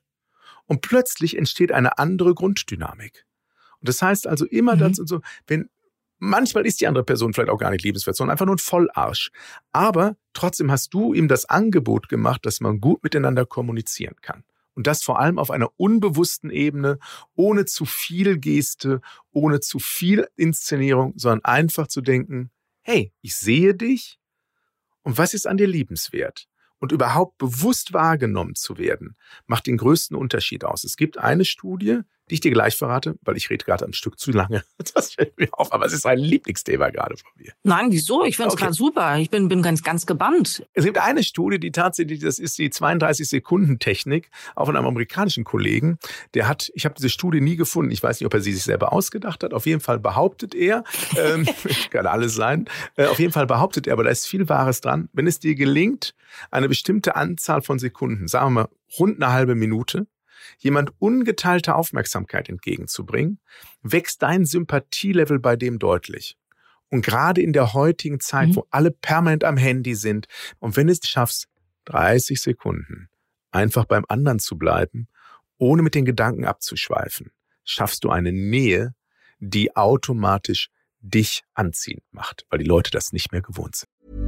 und 0.67 0.83
plötzlich 0.83 1.37
entsteht 1.37 1.73
eine 1.73 1.99
andere 1.99 2.35
Grunddynamik. 2.35 3.27
Und 3.81 3.89
das 3.89 4.03
heißt 4.03 4.27
also 4.27 4.45
immer 4.47 4.77
mhm. 4.77 4.81
das 4.81 4.99
und 4.99 5.09
so, 5.09 5.21
wenn 5.47 5.69
Manchmal 6.19 6.67
ist 6.67 6.81
die 6.81 6.87
andere 6.87 7.05
Person 7.05 7.33
vielleicht 7.33 7.51
auch 7.51 7.59
gar 7.59 7.71
nicht 7.71 7.85
liebenswert, 7.85 8.17
sondern 8.17 8.33
einfach 8.33 8.47
nur 8.47 8.57
ein 8.57 8.59
Vollarsch. 8.59 9.31
Aber 9.73 10.17
trotzdem 10.33 10.71
hast 10.71 10.93
du 10.93 11.15
ihm 11.15 11.29
das 11.29 11.45
Angebot 11.45 12.09
gemacht, 12.09 12.45
dass 12.45 12.61
man 12.61 12.81
gut 12.81 13.03
miteinander 13.05 13.47
kommunizieren 13.47 14.17
kann. 14.21 14.45
Und 14.75 14.87
das 14.87 15.03
vor 15.03 15.19
allem 15.19 15.39
auf 15.39 15.51
einer 15.51 15.71
unbewussten 15.77 16.51
Ebene, 16.51 16.99
ohne 17.35 17.65
zu 17.65 17.85
viel 17.85 18.39
Geste, 18.39 19.01
ohne 19.33 19.61
zu 19.61 19.81
viel 19.81 20.29
Inszenierung, 20.37 21.15
sondern 21.17 21.45
einfach 21.45 21.89
zu 21.89 22.01
denken, 22.01 22.51
hey, 22.83 23.13
ich 23.21 23.37
sehe 23.37 23.75
dich 23.75 24.19
und 25.03 25.19
was 25.19 25.35
ist 25.35 25.47
an 25.47 25.57
dir 25.57 25.67
liebenswert? 25.67 26.49
Und 26.79 26.93
überhaupt 26.93 27.39
bewusst 27.39 27.93
wahrgenommen 27.93 28.55
zu 28.55 28.79
werden, 28.79 29.17
macht 29.47 29.67
den 29.67 29.79
größten 29.79 30.17
Unterschied 30.17 30.65
aus. 30.65 30.85
Es 30.85 30.97
gibt 30.97 31.19
eine 31.19 31.45
Studie, 31.45 32.03
die 32.31 32.35
ich 32.35 32.41
dir 32.41 32.51
gleich 32.51 32.77
verrate, 32.77 33.19
weil 33.23 33.37
ich 33.37 33.51
rede 33.51 33.65
gerade 33.65 33.85
ein 33.85 33.93
Stück 33.93 34.19
zu 34.19 34.31
lange. 34.33 34.65
Das 34.95 35.15
fällt 35.15 35.39
mir 35.39 35.49
auf, 35.53 35.73
aber 35.73 35.87
es 35.87 35.93
ist 35.93 36.07
ein 36.07 36.19
Lieblingsthema 36.19 36.89
gerade 36.91 37.17
von 37.17 37.31
mir. 37.37 37.53
Nein, 37.63 37.89
wieso? 37.91 38.25
Ich 38.25 38.37
finde 38.37 38.49
es 38.49 38.55
okay. 38.55 38.65
gerade 38.65 38.75
super. 38.75 39.19
Ich 39.19 39.29
bin, 39.29 39.49
bin 39.49 39.63
ganz, 39.63 39.83
ganz 39.83 40.07
gebannt. 40.07 40.67
Es 40.73 40.85
gibt 40.85 40.99
eine 40.99 41.23
Studie, 41.23 41.59
die 41.59 41.73
tatsächlich, 41.73 42.21
das 42.21 42.39
ist 42.39 42.59
die 42.59 42.71
32-Sekunden-Technik, 42.71 44.31
auch 44.57 44.67
von 44.67 44.77
einem 44.77 44.87
amerikanischen 44.87 45.45
Kollegen. 45.45 45.99
Der 46.35 46.49
hat, 46.49 46.71
ich 46.75 46.85
habe 46.85 46.95
diese 46.97 47.11
Studie 47.11 47.41
nie 47.41 47.57
gefunden. 47.57 47.91
Ich 47.91 48.03
weiß 48.03 48.21
nicht, 48.21 48.27
ob 48.27 48.35
er 48.35 48.41
sie 48.41 48.53
sich 48.53 48.65
selber 48.65 48.93
ausgedacht 48.93 49.45
hat. 49.45 49.53
Auf 49.53 49.67
jeden 49.67 49.81
Fall 49.81 49.99
behauptet 49.99 50.55
er, 50.55 50.85
ähm, 51.17 51.47
kann 51.91 52.07
alles 52.07 52.35
sein, 52.35 52.67
äh, 52.97 53.07
auf 53.07 53.19
jeden 53.19 53.33
Fall 53.33 53.47
behauptet 53.47 53.87
er, 53.87 53.93
aber 53.93 54.05
da 54.05 54.11
ist 54.11 54.27
viel 54.27 54.49
Wahres 54.49 54.81
dran. 54.81 55.09
Wenn 55.13 55.27
es 55.27 55.39
dir 55.39 55.55
gelingt, 55.55 56.15
eine 56.51 56.69
bestimmte 56.69 57.17
Anzahl 57.17 57.63
von 57.63 57.79
Sekunden, 57.79 58.29
sagen 58.29 58.47
wir 58.47 58.63
mal 58.63 58.69
rund 58.99 59.23
eine 59.23 59.33
halbe 59.33 59.55
Minute, 59.55 60.07
jemand 60.59 60.93
ungeteilte 60.99 61.75
Aufmerksamkeit 61.75 62.49
entgegenzubringen, 62.49 63.41
wächst 63.83 64.23
dein 64.23 64.45
Sympathielevel 64.45 65.39
bei 65.39 65.57
dem 65.57 65.79
deutlich. 65.79 66.37
Und 66.91 67.05
gerade 67.05 67.43
in 67.43 67.53
der 67.53 67.75
heutigen 67.75 68.21
Zeit, 68.21 68.49
mhm. 68.49 68.57
wo 68.57 68.67
alle 68.71 68.91
permanent 68.91 69.45
am 69.45 69.57
Handy 69.57 69.95
sind, 69.95 70.27
und 70.59 70.77
wenn 70.77 70.87
du 70.87 70.93
es 70.93 71.01
schaffst, 71.03 71.49
30 71.87 72.41
Sekunden 72.41 73.09
einfach 73.51 73.85
beim 73.85 74.05
anderen 74.09 74.39
zu 74.39 74.57
bleiben, 74.57 75.09
ohne 75.59 75.83
mit 75.83 75.95
den 75.95 76.05
Gedanken 76.05 76.45
abzuschweifen, 76.45 77.33
schaffst 77.65 78.05
du 78.05 78.11
eine 78.11 78.33
Nähe, 78.33 78.95
die 79.39 79.77
automatisch 79.77 80.71
dich 81.01 81.45
anziehend 81.55 82.03
macht, 82.11 82.45
weil 82.51 82.59
die 82.59 82.65
Leute 82.65 82.91
das 82.91 83.13
nicht 83.13 83.33
mehr 83.33 83.43
gewohnt 83.43 83.77
sind. 83.77 84.28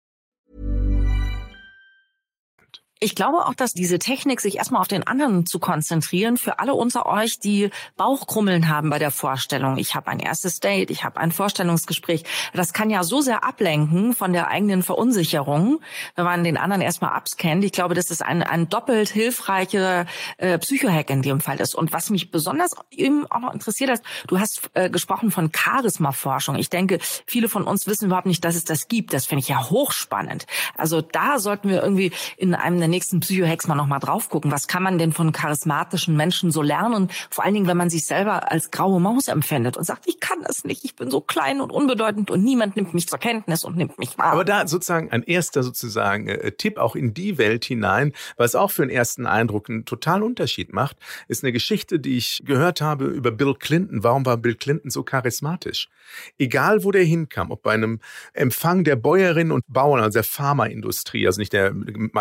Ich 3.03 3.15
glaube 3.15 3.47
auch, 3.47 3.55
dass 3.55 3.73
diese 3.73 3.97
Technik, 3.97 4.41
sich 4.41 4.57
erstmal 4.57 4.79
auf 4.79 4.87
den 4.87 5.07
anderen 5.07 5.47
zu 5.47 5.57
konzentrieren, 5.57 6.37
für 6.37 6.59
alle 6.59 6.75
unter 6.75 7.07
euch, 7.07 7.39
die 7.39 7.71
Bauchkrummeln 7.97 8.69
haben 8.69 8.91
bei 8.91 8.99
der 8.99 9.09
Vorstellung. 9.09 9.77
Ich 9.77 9.95
habe 9.95 10.11
ein 10.11 10.19
erstes 10.19 10.59
Date, 10.59 10.91
ich 10.91 11.03
habe 11.03 11.19
ein 11.19 11.31
Vorstellungsgespräch. 11.31 12.25
Das 12.53 12.73
kann 12.73 12.91
ja 12.91 13.01
so 13.01 13.21
sehr 13.21 13.43
ablenken 13.43 14.13
von 14.13 14.33
der 14.33 14.49
eigenen 14.49 14.83
Verunsicherung, 14.83 15.81
wenn 16.15 16.25
man 16.25 16.43
den 16.43 16.57
anderen 16.57 16.83
erstmal 16.83 17.13
abscannt. 17.13 17.63
Ich 17.63 17.71
glaube, 17.71 17.95
dass 17.95 18.11
es 18.11 18.21
ein, 18.21 18.43
ein 18.43 18.69
doppelt 18.69 19.09
hilfreicher 19.09 20.05
äh, 20.37 20.59
Psychohack 20.59 21.09
in 21.09 21.23
dem 21.23 21.41
Fall 21.41 21.59
ist. 21.59 21.73
Und 21.73 21.93
was 21.93 22.11
mich 22.11 22.29
besonders 22.29 22.73
eben 22.91 23.25
auch 23.31 23.39
noch 23.39 23.53
interessiert 23.55 23.89
hat, 23.89 24.03
du 24.27 24.39
hast 24.39 24.69
äh, 24.75 24.91
gesprochen 24.91 25.31
von 25.31 25.51
Charisma-Forschung. 25.51 26.55
Ich 26.55 26.69
denke, 26.69 26.99
viele 27.25 27.49
von 27.49 27.63
uns 27.63 27.87
wissen 27.87 28.05
überhaupt 28.05 28.27
nicht, 28.27 28.45
dass 28.45 28.55
es 28.55 28.63
das 28.63 28.87
gibt. 28.87 29.11
Das 29.11 29.25
finde 29.25 29.41
ich 29.41 29.47
ja 29.47 29.71
hochspannend. 29.71 30.45
Also 30.77 31.01
da 31.01 31.39
sollten 31.39 31.67
wir 31.67 31.81
irgendwie 31.81 32.11
in 32.37 32.53
einem 32.53 32.90
nächsten 32.91 33.19
Psychohex 33.19 33.67
mal 33.67 33.75
nochmal 33.75 33.99
drauf 33.99 34.29
gucken. 34.29 34.51
Was 34.51 34.67
kann 34.67 34.83
man 34.83 34.97
denn 34.97 35.11
von 35.11 35.31
charismatischen 35.31 36.15
Menschen 36.15 36.51
so 36.51 36.61
lernen? 36.61 37.09
Vor 37.29 37.43
allen 37.43 37.53
Dingen, 37.53 37.67
wenn 37.67 37.77
man 37.77 37.89
sich 37.89 38.05
selber 38.05 38.51
als 38.51 38.71
graue 38.71 38.99
Maus 38.99 39.27
empfindet 39.27 39.77
und 39.77 39.83
sagt, 39.83 40.07
ich 40.07 40.19
kann 40.19 40.39
das 40.43 40.63
nicht, 40.63 40.85
ich 40.85 40.95
bin 40.95 41.09
so 41.09 41.21
klein 41.21 41.61
und 41.61 41.71
unbedeutend 41.71 42.29
und 42.29 42.43
niemand 42.43 42.75
nimmt 42.75 42.93
mich 42.93 43.07
zur 43.07 43.19
Kenntnis 43.19 43.63
und 43.63 43.77
nimmt 43.77 43.97
mich 43.97 44.17
wahr. 44.17 44.33
Aber 44.33 44.45
da 44.45 44.67
sozusagen 44.67 45.11
ein 45.11 45.23
erster 45.23 45.63
sozusagen 45.63 46.27
äh, 46.27 46.51
Tipp 46.51 46.77
auch 46.77 46.95
in 46.95 47.13
die 47.13 47.37
Welt 47.37 47.65
hinein, 47.65 48.13
was 48.37 48.55
auch 48.55 48.71
für 48.71 48.83
einen 48.83 48.91
ersten 48.91 49.25
Eindruck 49.25 49.69
einen 49.69 49.85
totalen 49.85 50.23
Unterschied 50.23 50.73
macht, 50.73 50.97
ist 51.27 51.43
eine 51.43 51.51
Geschichte, 51.51 51.99
die 51.99 52.17
ich 52.17 52.43
gehört 52.45 52.81
habe 52.81 53.05
über 53.05 53.31
Bill 53.31 53.55
Clinton. 53.55 54.03
Warum 54.03 54.25
war 54.25 54.37
Bill 54.37 54.55
Clinton 54.55 54.89
so 54.89 55.03
charismatisch? 55.03 55.89
Egal, 56.37 56.83
wo 56.83 56.91
der 56.91 57.03
hinkam, 57.03 57.51
ob 57.51 57.63
bei 57.63 57.71
einem 57.71 57.99
Empfang 58.33 58.83
der 58.83 58.95
Bäuerinnen 58.95 59.51
und 59.51 59.63
Bauern, 59.67 60.01
also 60.01 60.17
der 60.17 60.23
Pharmaindustrie, 60.23 61.25
also 61.25 61.39
nicht 61.39 61.53
der 61.53 61.73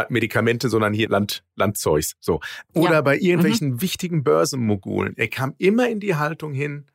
Medikamente 0.09 0.60
Medikamente, 0.61 0.69
sondern 0.69 0.93
hier 0.93 1.09
Land, 1.09 1.43
Landzeugs. 1.57 2.17
So. 2.21 2.41
Oder 2.75 2.93
ja. 2.93 3.01
bei 3.01 3.19
irgendwelchen 3.19 3.73
mhm. 3.73 3.83
wichtigen 3.83 4.23
Börsenmogulen. 4.23 5.17
Er 5.17 5.29
kam 5.29 5.55
immer 5.59 5.89
in 5.89 6.01
die 6.01 6.17
Haltung 6.17 6.53
hin, 6.53 6.87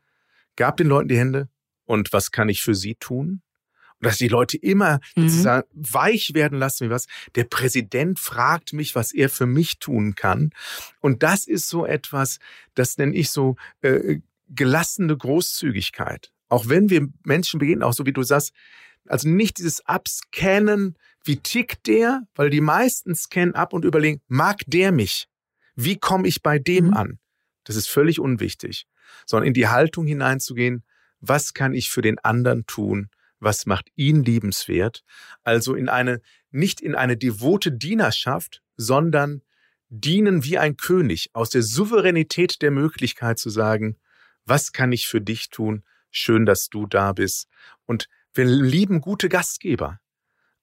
gab 0.55 0.77
den 0.77 0.87
Leuten 0.87 1.07
die 1.07 1.17
Hände 1.17 1.49
und 1.85 2.13
was 2.13 2.31
kann 2.31 2.49
ich 2.49 2.61
für 2.61 2.75
sie 2.75 2.95
tun? 2.95 3.41
Und 3.99 4.07
dass 4.07 4.17
die 4.17 4.27
Leute 4.27 4.57
immer 4.57 4.99
mhm. 5.15 5.63
weich 5.73 6.31
werden 6.33 6.59
lassen, 6.59 6.87
wie 6.87 6.91
was. 6.91 7.07
Der 7.35 7.45
Präsident 7.45 8.19
fragt 8.19 8.73
mich, 8.73 8.93
was 8.93 9.13
er 9.13 9.29
für 9.29 9.45
mich 9.45 9.79
tun 9.79 10.15
kann. 10.15 10.49
Und 10.99 11.23
das 11.23 11.47
ist 11.47 11.69
so 11.69 11.85
etwas, 11.85 12.39
das 12.73 12.97
nenne 12.97 13.15
ich 13.15 13.29
so 13.29 13.55
äh, 13.81 14.19
gelassene 14.49 15.15
Großzügigkeit. 15.15 16.31
Auch 16.49 16.67
wenn 16.67 16.89
wir 16.89 17.07
Menschen 17.23 17.59
begegnen, 17.59 17.83
auch 17.83 17.93
so 17.93 18.05
wie 18.05 18.11
du 18.11 18.21
sagst, 18.21 18.51
also 19.07 19.29
nicht 19.29 19.59
dieses 19.59 19.85
Abscannen, 19.85 20.97
wie 21.25 21.37
tickt 21.37 21.87
der, 21.87 22.21
weil 22.35 22.49
die 22.49 22.61
meisten 22.61 23.15
scannen 23.15 23.55
ab 23.55 23.73
und 23.73 23.83
überlegen, 23.83 24.21
mag 24.27 24.61
der 24.67 24.91
mich? 24.91 25.27
Wie 25.75 25.97
komme 25.97 26.27
ich 26.27 26.41
bei 26.41 26.59
dem 26.59 26.87
mhm. 26.87 26.93
an? 26.93 27.19
Das 27.63 27.75
ist 27.75 27.87
völlig 27.87 28.19
unwichtig, 28.19 28.85
sondern 29.25 29.47
in 29.47 29.53
die 29.53 29.67
Haltung 29.67 30.05
hineinzugehen, 30.05 30.83
was 31.19 31.53
kann 31.53 31.73
ich 31.73 31.89
für 31.89 32.01
den 32.01 32.19
anderen 32.19 32.65
tun? 32.67 33.09
Was 33.39 33.65
macht 33.65 33.89
ihn 33.95 34.23
liebenswert? 34.23 35.03
Also 35.43 35.73
in 35.73 35.89
eine, 35.89 36.21
nicht 36.51 36.79
in 36.79 36.95
eine 36.95 37.17
devote 37.17 37.71
Dienerschaft, 37.71 38.61
sondern 38.77 39.41
dienen 39.89 40.43
wie 40.43 40.57
ein 40.57 40.77
König 40.77 41.29
aus 41.33 41.49
der 41.49 41.63
Souveränität 41.63 42.61
der 42.61 42.71
Möglichkeit 42.71 43.39
zu 43.39 43.49
sagen, 43.49 43.97
was 44.45 44.71
kann 44.71 44.91
ich 44.91 45.07
für 45.07 45.21
dich 45.21 45.49
tun? 45.49 45.83
Schön, 46.11 46.45
dass 46.45 46.69
du 46.69 46.85
da 46.85 47.13
bist. 47.13 47.47
Und 47.85 48.07
wir 48.33 48.45
lieben 48.45 49.01
gute 49.01 49.27
Gastgeber. 49.27 49.99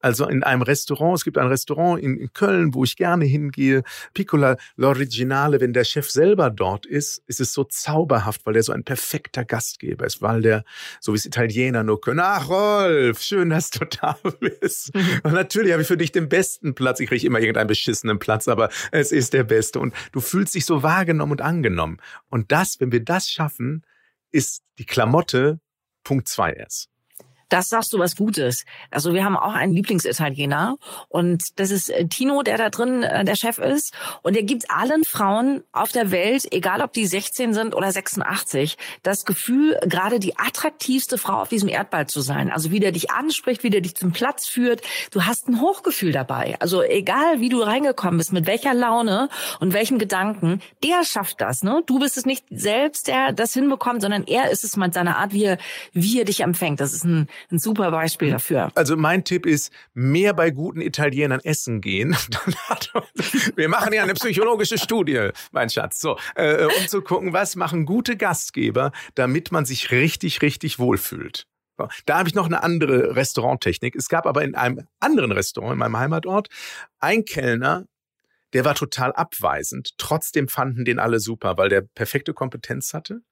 Also 0.03 0.27
in 0.27 0.43
einem 0.43 0.63
Restaurant, 0.63 1.17
es 1.17 1.25
gibt 1.25 1.39
ein 1.39 1.47
Restaurant 1.47 2.03
in, 2.03 2.19
in 2.19 2.33
Köln, 2.33 2.75
wo 2.75 2.85
ich 2.85 2.97
gerne 2.97 3.25
hingehe, 3.25 3.85
Piccola 4.15 4.57
L'Originale, 4.77 5.61
wenn 5.61 5.73
der 5.73 5.85
Chef 5.85 6.11
selber 6.11 6.51
dort 6.51 6.87
ist, 6.87 7.23
ist 7.27 7.41
es 7.41 7.53
so 7.53 7.65
zauberhaft, 7.65 8.45
weil 8.45 8.55
der 8.55 8.65
so 8.65 8.73
ein 8.73 8.85
perfekter 8.85 9.45
Gastgeber 9.45 10.05
ist, 10.05 10.21
weil 10.21 10.43
der, 10.43 10.65
so 11.01 11.13
wie 11.13 11.17
es 11.17 11.25
Italiener 11.25 11.85
nur 11.85 12.01
können, 12.01 12.21
ach 12.21 12.49
Rolf, 12.49 13.23
schön, 13.23 13.51
dass 13.51 13.71
du 13.71 13.85
da 13.87 14.19
bist. 14.41 14.91
Und 15.23 15.33
natürlich 15.33 15.73
habe 15.73 15.83
ich 15.83 15.89
für 15.89 15.97
dich 15.97 16.13
den 16.13 16.29
besten 16.29 16.75
Platz. 16.75 17.01
Ich 17.01 17.09
kriege 17.09 17.27
immer 17.27 17.39
irgendeinen 17.39 17.69
beschissenen 17.69 18.19
Platz, 18.19 18.49
aber 18.49 18.71
es 18.91 19.13
ist 19.13 19.33
der 19.33 19.45
beste. 19.45 19.79
Und 19.79 19.95
du 20.11 20.21
fühlst 20.21 20.55
dich 20.55 20.67
so 20.67 20.83
wahrgenommen 20.83 21.33
und 21.33 21.41
angenommen. 21.41 21.99
Und 22.29 22.51
das, 22.51 22.81
wenn 22.81 22.91
wir 22.91 23.05
das 23.05 23.31
schaffen, 23.31 23.85
ist 24.33 24.63
die 24.79 24.87
Klamotte 24.87 25.61
Punkt 26.05 26.27
2S. 26.27 26.92
Das 27.53 27.69
sagst 27.69 27.93
du 27.93 27.99
was 27.99 28.17
Gutes. 28.17 28.65
Also 28.91 29.13
wir 29.13 29.27
haben 29.27 29.37
auch 29.37 29.53
einen 29.53 29.75
Lieblingsitaliener 29.75 30.79
und 31.11 31.61
das 31.61 31.71
ist 31.71 31.91
äh, 31.91 32.07
Tino, 32.09 32.43
der 32.43 32.57
da 32.57 32.71
drin 32.71 33.03
äh, 33.03 33.27
der 33.27 33.37
Chef 33.37 33.59
ist 33.59 33.93
und 34.23 34.35
er 34.39 34.43
gibt 34.43 34.71
allen 34.71 35.05
Frauen 35.05 35.63
auf 35.71 35.93
der 35.93 36.11
Welt, 36.11 36.51
egal 36.51 36.81
ob 36.81 36.95
die 36.95 37.05
16 37.05 37.53
sind 37.53 37.75
oder 37.75 37.93
86, 37.93 38.79
das 39.03 39.27
Gefühl, 39.27 39.79
gerade 39.85 40.19
die 40.19 40.39
attraktivste 40.39 41.19
Frau 41.19 41.43
auf 41.43 41.51
diesem 41.51 41.69
Erdball 41.69 42.07
zu 42.07 42.23
sein. 42.23 42.51
Also 42.51 42.71
wie 42.71 42.81
der 42.81 42.91
dich 42.91 43.11
anspricht, 43.11 43.65
wie 43.65 43.71
der 43.71 43.83
dich 43.83 43.97
zum 43.97 44.13
Platz 44.13 44.47
führt. 44.47 44.81
Du 45.11 45.27
hast 45.27 45.47
ein 45.47 45.61
Hochgefühl 45.61 46.13
dabei. 46.13 46.57
Also 46.59 46.83
egal 46.83 47.41
wie 47.41 47.51
du 47.51 47.61
reingekommen 47.61 48.17
bist, 48.17 48.33
mit 48.33 48.47
welcher 48.47 48.73
Laune 48.73 49.29
und 49.61 49.75
welchen 49.75 49.99
Gedanken, 49.99 50.63
der 50.83 51.05
schafft 51.05 51.43
das. 51.43 51.63
Ne? 51.63 51.83
Du 51.85 51.99
bist 51.99 52.17
es 52.17 52.25
nicht 52.25 52.47
selbst, 52.49 53.09
der 53.09 53.35
das 53.35 53.53
hinbekommt, 53.53 54.01
sondern 54.01 54.25
er 54.25 54.51
ist 54.51 54.65
es 54.65 54.79
mit 54.79 54.95
seiner 54.95 55.19
Art, 55.19 55.35
wie 55.35 55.45
er, 55.45 55.59
wie 55.93 56.19
er 56.19 56.25
dich 56.25 56.41
empfängt. 56.41 56.81
Das 56.81 56.95
ist 56.95 57.05
ein 57.05 57.29
ein 57.51 57.59
super 57.59 57.91
Beispiel 57.91 58.29
mhm. 58.29 58.33
dafür. 58.33 58.73
Also 58.75 58.97
mein 58.97 59.25
Tipp 59.25 59.47
ist, 59.47 59.73
mehr 59.95 60.35
bei 60.35 60.51
guten 60.51 60.81
Italienern 60.81 61.41
essen 61.41 61.81
gehen. 61.81 62.17
Wir 63.57 63.69
machen 63.69 63.93
ja 63.93 64.03
eine 64.03 64.15
psychologische 64.15 64.79
Studie, 64.79 65.31
mein 65.53 65.71
Schatz, 65.71 66.01
so, 66.01 66.19
äh, 66.35 66.65
um 66.65 66.89
zu 66.89 67.03
gucken, 67.03 67.33
was 67.33 67.57
machen 67.57 67.87
gute 67.87 68.17
Gastgeber, 68.17 68.93
damit 69.15 69.53
man 69.53 69.65
sich 69.65 69.91
richtig, 69.91 70.43
richtig 70.43 70.79
wohlfühlt. 70.79 71.47
Da 72.07 72.19
habe 72.19 72.29
ich 72.29 72.35
noch 72.35 72.47
eine 72.47 72.63
andere 72.63 73.17
Restauranttechnik. 73.17 73.97
Es 73.97 74.09
gab 74.09 74.27
aber 74.27 74.45
in 74.45 74.55
einem 74.55 74.87
anderen 75.01 75.33
Restaurant 75.33 75.73
in 75.73 75.79
meinem 75.79 75.97
Heimatort 75.97 76.49
ein 77.01 77.25
Kellner, 77.25 77.87
der 78.53 78.65
war 78.65 78.75
total 78.75 79.13
abweisend. 79.13 79.95
Trotzdem 79.99 80.49
fanden 80.49 80.85
den 80.85 80.99
alle 80.99 81.21
super, 81.21 81.57
weil 81.57 81.69
der 81.69 81.81
perfekte 81.81 82.35
Kompetenz 82.35 82.93
hatte. 82.93 83.23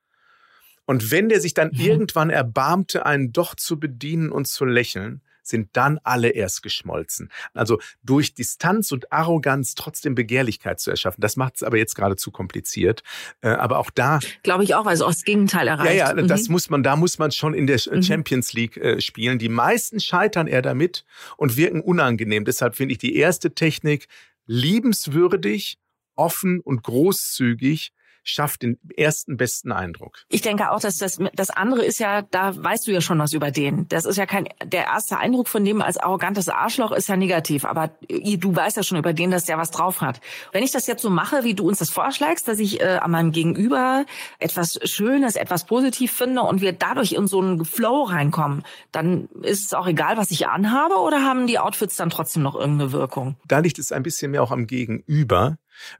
Und 0.90 1.12
wenn 1.12 1.28
der 1.28 1.40
sich 1.40 1.54
dann 1.54 1.70
mhm. 1.72 1.80
irgendwann 1.80 2.30
erbarmte, 2.30 3.06
einen 3.06 3.32
doch 3.32 3.54
zu 3.54 3.78
bedienen 3.78 4.32
und 4.32 4.48
zu 4.48 4.64
lächeln, 4.64 5.20
sind 5.40 5.68
dann 5.74 6.00
alle 6.02 6.30
erst 6.30 6.64
geschmolzen. 6.64 7.30
Also 7.54 7.78
durch 8.02 8.34
Distanz 8.34 8.90
und 8.90 9.12
Arroganz 9.12 9.76
trotzdem 9.76 10.16
Begehrlichkeit 10.16 10.80
zu 10.80 10.90
erschaffen. 10.90 11.20
Das 11.20 11.36
macht 11.36 11.54
es 11.54 11.62
aber 11.62 11.78
jetzt 11.78 11.94
gerade 11.94 12.16
zu 12.16 12.32
kompliziert. 12.32 13.04
Äh, 13.40 13.50
aber 13.50 13.78
auch 13.78 13.90
da. 13.90 14.18
Glaube 14.42 14.64
ich 14.64 14.74
auch, 14.74 14.84
also 14.84 15.04
auch 15.04 15.10
das 15.10 15.22
Gegenteil 15.22 15.68
erreicht. 15.68 15.96
Ja, 15.96 16.08
ja, 16.08 16.22
mhm. 16.22 16.26
das 16.26 16.48
muss 16.48 16.70
man, 16.70 16.82
da 16.82 16.96
muss 16.96 17.20
man 17.20 17.30
schon 17.30 17.54
in 17.54 17.68
der 17.68 17.78
mhm. 17.88 18.02
Champions 18.02 18.52
League 18.52 18.76
äh, 18.76 19.00
spielen. 19.00 19.38
Die 19.38 19.48
meisten 19.48 20.00
scheitern 20.00 20.48
eher 20.48 20.62
damit 20.62 21.04
und 21.36 21.56
wirken 21.56 21.82
unangenehm. 21.82 22.44
Deshalb 22.44 22.74
finde 22.74 22.94
ich 22.94 22.98
die 22.98 23.14
erste 23.14 23.54
Technik 23.54 24.08
liebenswürdig, 24.46 25.78
offen 26.16 26.58
und 26.58 26.82
großzügig 26.82 27.92
schafft 28.22 28.62
den 28.62 28.78
ersten 28.96 29.36
besten 29.36 29.72
Eindruck. 29.72 30.18
Ich 30.28 30.42
denke 30.42 30.70
auch, 30.70 30.80
dass 30.80 30.96
das, 30.96 31.18
das 31.34 31.50
andere 31.50 31.84
ist 31.84 31.98
ja, 31.98 32.22
da 32.22 32.52
weißt 32.56 32.86
du 32.86 32.92
ja 32.92 33.00
schon 33.00 33.18
was 33.18 33.32
über 33.32 33.50
den. 33.50 33.88
Das 33.88 34.04
ist 34.04 34.16
ja 34.16 34.26
kein, 34.26 34.48
der 34.64 34.84
erste 34.84 35.18
Eindruck 35.18 35.48
von 35.48 35.64
dem 35.64 35.82
als 35.82 35.96
arrogantes 35.96 36.48
Arschloch 36.48 36.92
ist 36.92 37.08
ja 37.08 37.16
negativ, 37.16 37.64
aber 37.64 37.90
du 38.08 38.54
weißt 38.54 38.76
ja 38.76 38.82
schon 38.82 38.98
über 38.98 39.12
den, 39.12 39.30
dass 39.30 39.44
der 39.44 39.58
was 39.58 39.70
drauf 39.70 40.00
hat. 40.00 40.20
Wenn 40.52 40.62
ich 40.62 40.72
das 40.72 40.86
jetzt 40.86 41.02
so 41.02 41.10
mache, 41.10 41.44
wie 41.44 41.54
du 41.54 41.66
uns 41.68 41.78
das 41.78 41.90
vorschlägst, 41.90 42.48
dass 42.48 42.58
ich 42.58 42.80
äh, 42.80 42.98
an 43.00 43.10
meinem 43.10 43.32
Gegenüber 43.32 44.04
etwas 44.38 44.78
Schönes, 44.84 45.36
etwas 45.36 45.64
positiv 45.64 46.12
finde 46.12 46.42
und 46.42 46.60
wir 46.60 46.72
dadurch 46.72 47.12
in 47.12 47.26
so 47.26 47.40
einen 47.40 47.64
Flow 47.64 48.02
reinkommen, 48.02 48.62
dann 48.92 49.28
ist 49.42 49.66
es 49.66 49.74
auch 49.74 49.86
egal, 49.86 50.16
was 50.16 50.30
ich 50.30 50.48
anhabe 50.48 50.96
oder 50.96 51.22
haben 51.22 51.46
die 51.46 51.58
Outfits 51.58 51.96
dann 51.96 52.10
trotzdem 52.10 52.42
noch 52.42 52.54
irgendeine 52.54 52.92
Wirkung? 52.92 53.36
Da 53.46 53.58
liegt 53.58 53.78
es 53.78 53.92
ein 53.92 54.02
bisschen 54.02 54.30
mehr 54.30 54.42
auch 54.42 54.50
am 54.50 54.66
Gegenüber 54.66 55.56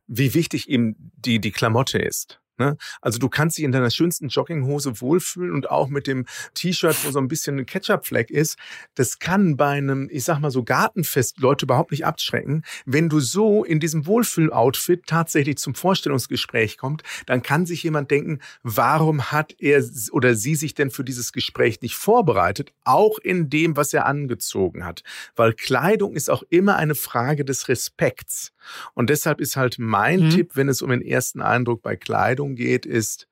wie 0.07 0.35
wichtig 0.35 0.69
ihm 0.69 0.97
die, 0.99 1.41
die 1.41 1.53
Klamotte 1.53 1.99
ist. 1.99 2.40
Ne? 2.61 2.77
Also 3.01 3.19
du 3.19 3.31
kannst 3.31 3.57
dich 3.57 3.65
in 3.65 3.73
deiner 3.73 3.91
schönsten 3.91 4.29
Jogginghose 4.29 5.01
wohlfühlen 5.01 5.53
und 5.53 5.71
auch 5.71 5.89
mit 5.89 6.07
dem 6.07 6.27
T-Shirt, 6.53 6.95
wo 7.05 7.11
so 7.11 7.19
ein 7.19 7.27
bisschen 7.27 7.59
ein 7.59 7.65
Ketchup-Fleck 7.65 8.31
ist. 8.31 8.59
Das 8.95 9.19
kann 9.19 9.57
bei 9.57 9.71
einem, 9.71 10.09
ich 10.13 10.25
sag 10.25 10.41
mal 10.41 10.51
so 10.51 10.63
Gartenfest 10.63 11.41
Leute 11.41 11.65
überhaupt 11.65 11.91
nicht 11.91 12.05
abschrecken. 12.05 12.63
Wenn 12.85 13.09
du 13.09 13.19
so 13.19 13.65
in 13.65 13.81
diesem 13.81 14.05
Wohlfühl-Outfit 14.05 15.07
tatsächlich 15.07 15.57
zum 15.57 15.75
Vorstellungsgespräch 15.75 16.77
kommt, 16.77 17.03
dann 17.25 17.41
kann 17.41 17.65
sich 17.65 17.83
jemand 17.83 18.11
denken, 18.11 18.41
warum 18.63 19.33
hat 19.33 19.55
er 19.59 19.83
oder 20.13 20.35
sie 20.35 20.55
sich 20.55 20.75
denn 20.75 20.91
für 20.91 21.03
dieses 21.03 21.33
Gespräch 21.33 21.81
nicht 21.81 21.95
vorbereitet? 21.95 22.75
Auch 22.85 23.17
in 23.19 23.49
dem, 23.49 23.79
was 23.79 23.95
er 23.95 24.05
angezogen 24.05 24.85
hat. 24.85 25.03
Weil 25.35 25.55
Kleidung 25.55 26.15
ist 26.15 26.29
auch 26.29 26.43
immer 26.51 26.77
eine 26.77 26.95
Frage 26.95 27.47
des 27.47 27.69
Respekts. 27.69 28.53
Und 28.93 29.09
deshalb 29.11 29.41
ist 29.41 29.57
halt 29.57 29.79
mein 29.79 30.25
mhm. 30.25 30.31
Tipp, 30.31 30.57
wenn 30.57 30.69
es 30.69 30.83
um 30.83 30.91
den 30.91 31.03
ersten 31.03 31.41
Eindruck 31.41 31.81
bei 31.83 31.97
Kleidung 31.97 32.50
Entwicklung 32.51 32.55
geht, 32.55 32.87
ist 32.87 33.29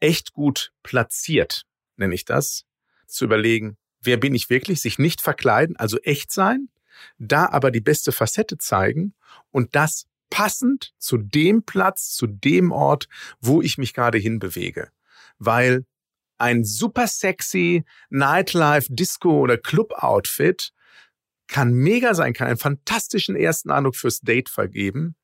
echt 0.00 0.32
gut 0.32 0.72
platziert, 0.82 1.64
nenne 1.96 2.14
ich 2.14 2.24
das, 2.24 2.64
zu 3.06 3.24
überlegen, 3.24 3.76
wer 4.00 4.16
bin 4.16 4.34
ich 4.34 4.50
wirklich, 4.50 4.80
sich 4.80 4.98
nicht 4.98 5.20
verkleiden, 5.20 5.76
also 5.76 5.98
echt 5.98 6.32
sein, 6.32 6.68
da 7.18 7.46
aber 7.46 7.70
die 7.70 7.80
beste 7.80 8.12
Facette 8.12 8.58
zeigen 8.58 9.14
und 9.50 9.74
das 9.74 10.06
passend 10.30 10.94
zu 10.98 11.16
dem 11.16 11.64
Platz, 11.64 12.10
zu 12.10 12.26
dem 12.26 12.72
Ort, 12.72 13.08
wo 13.40 13.62
ich 13.62 13.78
mich 13.78 13.94
gerade 13.94 14.18
hinbewege. 14.18 14.90
Weil 15.38 15.86
ein 16.38 16.64
super 16.64 17.06
sexy 17.06 17.84
Nightlife, 18.10 18.92
Disco 18.92 19.38
oder 19.40 19.56
Club-Outfit 19.56 20.72
kann 21.46 21.72
mega 21.72 22.14
sein, 22.14 22.32
kann 22.32 22.48
einen 22.48 22.58
fantastischen 22.58 23.36
ersten 23.36 23.70
Eindruck 23.70 23.96
fürs 23.96 24.20
Date 24.20 24.48
vergeben, 24.48 25.14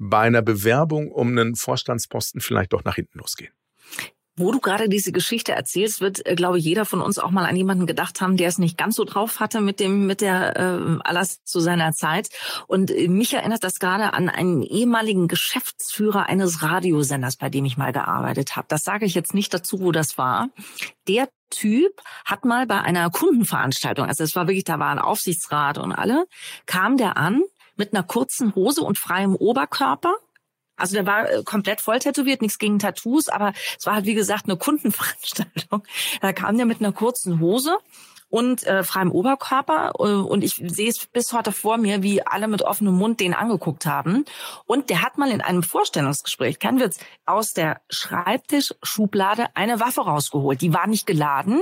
bei 0.00 0.20
einer 0.20 0.42
Bewerbung 0.42 1.12
um 1.12 1.28
einen 1.28 1.54
Vorstandsposten 1.54 2.40
vielleicht 2.40 2.72
doch 2.72 2.84
nach 2.84 2.96
hinten 2.96 3.18
losgehen. 3.18 3.52
Wo 4.36 4.50
du 4.52 4.60
gerade 4.60 4.88
diese 4.88 5.12
Geschichte 5.12 5.52
erzählst, 5.52 6.00
wird, 6.00 6.26
äh, 6.26 6.34
glaube 6.34 6.58
ich, 6.58 6.64
jeder 6.64 6.86
von 6.86 7.02
uns 7.02 7.18
auch 7.18 7.30
mal 7.30 7.44
an 7.44 7.56
jemanden 7.56 7.86
gedacht 7.86 8.22
haben, 8.22 8.38
der 8.38 8.48
es 8.48 8.56
nicht 8.56 8.78
ganz 8.78 8.96
so 8.96 9.04
drauf 9.04 9.40
hatte 9.40 9.60
mit 9.60 9.80
dem, 9.80 10.06
mit 10.06 10.22
der 10.22 10.56
äh, 10.56 10.98
Alles 11.04 11.44
zu 11.44 11.60
seiner 11.60 11.92
Zeit. 11.92 12.30
Und 12.66 12.90
äh, 12.90 13.08
mich 13.08 13.34
erinnert 13.34 13.62
das 13.62 13.78
gerade 13.78 14.14
an 14.14 14.30
einen 14.30 14.62
ehemaligen 14.62 15.28
Geschäftsführer 15.28 16.26
eines 16.26 16.62
Radiosenders, 16.62 17.36
bei 17.36 17.50
dem 17.50 17.66
ich 17.66 17.76
mal 17.76 17.92
gearbeitet 17.92 18.56
habe. 18.56 18.68
Das 18.70 18.82
sage 18.82 19.04
ich 19.04 19.14
jetzt 19.14 19.34
nicht 19.34 19.52
dazu, 19.52 19.80
wo 19.80 19.92
das 19.92 20.16
war. 20.16 20.48
Der 21.06 21.28
Typ 21.50 22.00
hat 22.24 22.46
mal 22.46 22.66
bei 22.66 22.80
einer 22.80 23.10
Kundenveranstaltung, 23.10 24.06
also 24.06 24.24
es 24.24 24.34
war 24.36 24.46
wirklich, 24.46 24.64
da 24.64 24.78
war 24.78 24.90
ein 24.90 25.00
Aufsichtsrat 25.00 25.76
und 25.76 25.92
alle, 25.92 26.24
kam 26.64 26.96
der 26.96 27.18
an 27.18 27.42
mit 27.80 27.92
einer 27.92 28.04
kurzen 28.04 28.54
Hose 28.54 28.82
und 28.82 28.98
freiem 28.98 29.34
Oberkörper 29.34 30.14
also 30.80 30.94
der 30.94 31.06
war 31.06 31.30
äh, 31.30 31.42
komplett 31.44 31.80
voll 31.80 31.98
tätowiert, 31.98 32.40
nichts 32.40 32.58
gegen 32.58 32.78
Tattoos, 32.78 33.28
aber 33.28 33.52
es 33.78 33.86
war 33.86 33.94
halt 33.96 34.06
wie 34.06 34.14
gesagt 34.14 34.46
eine 34.46 34.56
Kundenveranstaltung. 34.56 35.82
Da 36.20 36.32
kam 36.32 36.56
der 36.56 36.66
mit 36.66 36.80
einer 36.80 36.92
kurzen 36.92 37.38
Hose 37.40 37.76
und 38.30 38.66
äh, 38.66 38.82
freiem 38.82 39.12
Oberkörper 39.12 39.92
äh, 39.98 40.02
und 40.02 40.42
ich 40.42 40.54
sehe 40.54 40.88
es 40.88 41.06
bis 41.06 41.32
heute 41.32 41.52
vor 41.52 41.76
mir, 41.76 42.02
wie 42.02 42.26
alle 42.26 42.48
mit 42.48 42.62
offenem 42.62 42.94
Mund 42.94 43.20
den 43.20 43.34
angeguckt 43.34 43.84
haben. 43.86 44.24
Und 44.64 44.88
der 44.88 45.02
hat 45.02 45.18
mal 45.18 45.30
in 45.30 45.40
einem 45.40 45.62
Vorstellungsgespräch, 45.62 46.58
kein 46.58 46.80
Witz, 46.80 46.98
aus 47.26 47.52
der 47.52 47.82
Schreibtischschublade 47.90 49.48
eine 49.54 49.80
Waffe 49.80 50.02
rausgeholt. 50.02 50.62
Die 50.62 50.72
war 50.72 50.86
nicht 50.86 51.06
geladen, 51.06 51.60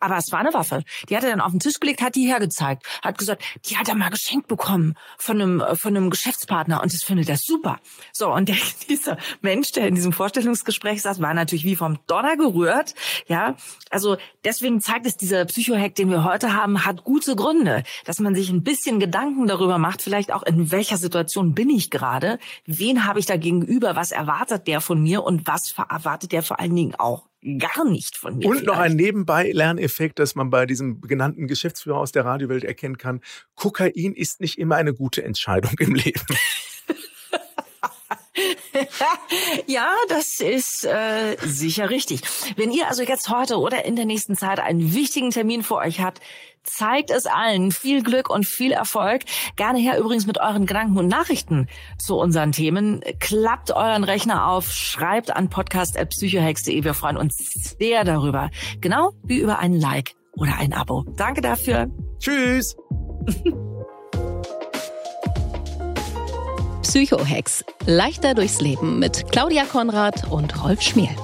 aber 0.00 0.16
es 0.18 0.30
war 0.30 0.40
eine 0.40 0.52
Waffe. 0.52 0.84
Die 1.08 1.16
hat 1.16 1.24
er 1.24 1.30
dann 1.30 1.40
auf 1.40 1.50
den 1.50 1.60
Tisch 1.60 1.80
gelegt, 1.80 2.02
hat 2.02 2.14
die 2.14 2.26
hergezeigt, 2.26 2.84
hat 3.02 3.18
gesagt, 3.18 3.42
die 3.64 3.76
hat 3.76 3.88
er 3.88 3.94
mal 3.94 4.10
geschenkt 4.10 4.46
bekommen 4.46 4.94
von 5.18 5.40
einem, 5.40 5.60
äh, 5.60 5.74
von 5.74 5.96
einem 5.96 6.10
Geschäftspartner 6.10 6.82
und 6.82 6.92
das 6.92 7.02
findet 7.02 7.28
er 7.28 7.36
super. 7.36 7.78
So, 8.12 8.32
und 8.32 8.48
der, 8.48 8.56
dieser 8.88 9.16
Mensch, 9.40 9.72
der 9.72 9.88
in 9.88 9.94
diesem 9.94 10.12
Vorstellungsgespräch 10.12 11.02
saß, 11.02 11.20
war 11.20 11.34
natürlich 11.34 11.64
wie 11.64 11.76
vom 11.76 11.98
Donner 12.06 12.36
gerührt. 12.36 12.94
Ja, 13.26 13.56
also 13.90 14.16
deswegen 14.44 14.80
zeigt 14.80 15.06
es, 15.06 15.16
dieser 15.16 15.44
Psychohack, 15.46 15.94
den 15.94 16.10
wir 16.10 16.24
heute 16.24 16.52
haben, 16.52 16.84
hat 16.84 17.04
gute 17.04 17.36
Gründe, 17.36 17.82
dass 18.04 18.20
man 18.20 18.34
sich 18.34 18.50
ein 18.50 18.62
bisschen 18.62 19.00
Gedanken 19.00 19.46
darüber 19.46 19.78
macht, 19.78 20.02
vielleicht 20.02 20.32
auch 20.32 20.42
in 20.42 20.70
welcher 20.70 20.98
Situation 20.98 21.54
bin 21.54 21.70
ich 21.70 21.90
gerade, 21.90 22.38
wen 22.66 23.04
habe 23.04 23.18
ich 23.18 23.26
da 23.26 23.36
gegenüber, 23.36 23.96
was 23.96 24.12
erwartet 24.12 24.66
der 24.66 24.80
von 24.80 25.02
mir 25.02 25.24
und 25.24 25.46
was 25.46 25.74
erwartet 25.76 26.32
der 26.32 26.42
vor 26.42 26.60
allen 26.60 26.76
Dingen 26.76 26.94
auch 26.96 27.24
gar 27.58 27.84
nicht 27.88 28.16
von 28.16 28.38
mir. 28.38 28.48
Und 28.48 28.58
vielleicht. 28.58 28.66
noch 28.66 28.78
ein 28.78 28.96
Nebenbei-Lerneffekt, 28.96 30.18
dass 30.18 30.34
man 30.34 30.50
bei 30.50 30.66
diesem 30.66 31.00
genannten 31.00 31.46
Geschäftsführer 31.46 31.98
aus 31.98 32.12
der 32.12 32.24
Radiowelt 32.24 32.64
erkennen 32.64 32.98
kann. 32.98 33.20
Kokain 33.54 34.14
ist 34.14 34.40
nicht 34.40 34.58
immer 34.58 34.76
eine 34.76 34.94
gute 34.94 35.22
Entscheidung 35.22 35.72
im 35.78 35.94
Leben. 35.94 36.22
ja, 39.66 39.90
das 40.08 40.40
ist 40.40 40.84
äh, 40.84 41.36
sicher 41.44 41.90
richtig. 41.90 42.22
Wenn 42.56 42.70
ihr 42.70 42.88
also 42.88 43.02
jetzt 43.02 43.28
heute 43.28 43.58
oder 43.58 43.84
in 43.84 43.96
der 43.96 44.04
nächsten 44.04 44.36
Zeit 44.36 44.60
einen 44.60 44.94
wichtigen 44.94 45.30
Termin 45.30 45.62
vor 45.62 45.78
euch 45.78 46.00
habt, 46.00 46.20
zeigt 46.66 47.10
es 47.10 47.26
allen. 47.26 47.72
Viel 47.72 48.02
Glück 48.02 48.28
und 48.28 48.44
viel 48.44 48.72
Erfolg. 48.72 49.22
Gerne 49.56 49.78
her 49.78 49.98
übrigens 49.98 50.26
mit 50.26 50.38
euren 50.38 50.66
Gedanken 50.66 50.98
und 50.98 51.08
Nachrichten 51.08 51.68
zu 51.98 52.16
unseren 52.16 52.52
Themen. 52.52 53.00
Klappt 53.20 53.70
euren 53.70 54.04
Rechner 54.04 54.48
auf, 54.48 54.70
schreibt 54.70 55.34
an 55.34 55.48
podcast.psychohex.de. 55.48 56.84
Wir 56.84 56.94
freuen 56.94 57.16
uns 57.16 57.36
sehr 57.78 58.04
darüber. 58.04 58.50
Genau 58.80 59.12
wie 59.22 59.38
über 59.38 59.58
einen 59.58 59.80
Like 59.80 60.14
oder 60.36 60.56
ein 60.58 60.72
Abo. 60.72 61.04
Danke 61.16 61.40
dafür. 61.40 61.88
Tschüss. 62.18 62.76
Psychohex. 66.96 67.62
Leichter 67.84 68.32
durchs 68.32 68.62
Leben 68.62 68.98
mit 68.98 69.30
Claudia 69.30 69.66
Konrad 69.66 70.30
und 70.30 70.64
Rolf 70.64 70.80
Schmiel. 70.80 71.14